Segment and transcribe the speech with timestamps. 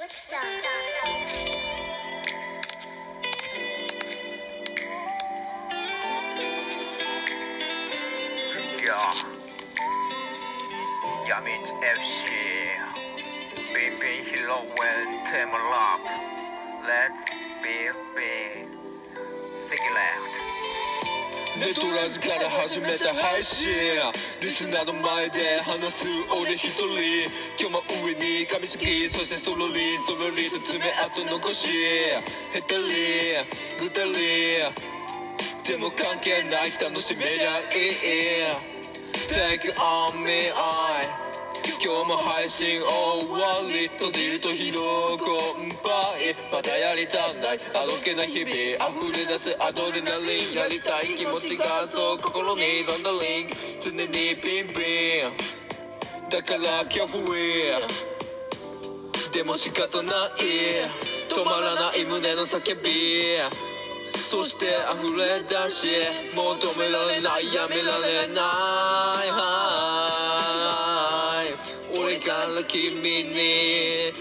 [0.00, 0.08] や
[11.44, 12.32] みつ FC
[13.76, 15.68] ビンビンヒロウェンテーマラ
[15.98, 16.08] ップ
[16.88, 17.12] Let's
[17.60, 17.68] be
[18.16, 18.64] be
[19.68, 20.00] セキュレ
[21.68, 23.68] クトトラジから始めた配信
[24.40, 26.86] リスナーの前で話す俺一人
[27.60, 33.46] 今日も上に噛みつきそしてそろりそろりと爪痕残しへたり
[33.78, 34.12] ぐたり
[35.64, 38.70] でも関係ない楽しめりゃいい
[39.30, 41.30] Take on me I
[41.82, 47.58] 今日も配信終わり閉じると疲労困憊またやりたんない。
[47.72, 50.54] あどけな日々溢れ出すアドレナリン。
[50.54, 53.48] やりたい気持ちがそう心にランダリン。
[53.48, 55.39] グ常にピンピン。
[56.30, 60.12] だからキャフリーでも仕方ない
[61.28, 62.90] 止まらない胸の叫び
[64.16, 65.88] そして溢れ出し
[66.32, 68.44] 求められないやめられない
[69.32, 69.42] は
[71.44, 74.12] い俺から君に伝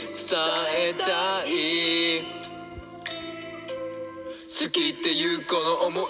[0.75, 2.23] えたい
[4.47, 6.09] 好きっていうこの思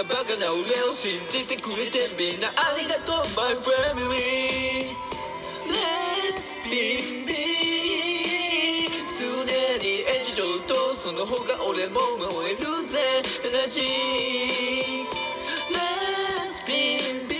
[0.00, 2.48] なバカな俺を信じてくれてみんな。
[2.48, 4.96] ありがとう My family.
[5.68, 7.34] Let's be be
[9.18, 9.44] 常
[9.78, 12.00] に演じ上とその方が俺も
[12.32, 13.22] 燃えるぜ。
[13.44, 13.84] エナジー
[15.68, 16.72] Let's be
[17.28, 17.34] be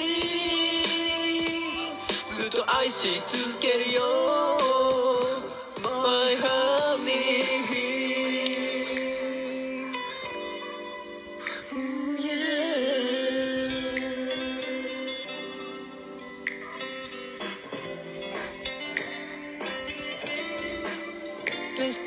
[2.36, 4.49] ずっと愛し続けるよ。
[21.80, 21.98] Pues